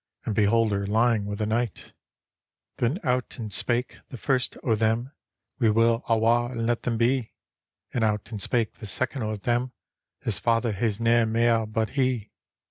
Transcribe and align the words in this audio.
And 0.25 0.33
behold 0.33 0.71
her 0.71 0.87
lying 0.87 1.27
with 1.27 1.41
a 1.41 1.45
kni^tl" 1.45 1.91
Then 2.79 2.97
out 3.03 3.37
and 3.37 3.53
spake 3.53 3.99
the 4.09 4.17
first 4.17 4.57
o' 4.63 4.73
them," 4.73 5.11
We 5.59 5.69
will 5.69 6.01
awa' 6.09 6.47
and 6.49 6.65
let 6.65 6.81
them 6.81 6.97
be." 6.97 7.33
And 7.93 8.03
out 8.03 8.31
and 8.31 8.41
spake 8.41 8.73
the 8.79 8.87
second 8.87 9.21
o' 9.21 9.35
them," 9.35 9.73
His 10.23 10.39
father 10.39 10.71
has 10.71 10.99
nae 10.99 11.25
mair 11.25 11.67
but 11.67 11.91
he." 11.91 12.31